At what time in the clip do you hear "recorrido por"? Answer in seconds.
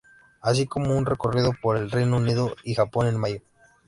1.05-1.77